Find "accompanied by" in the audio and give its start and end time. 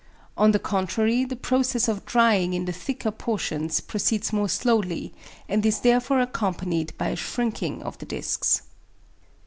6.21-7.09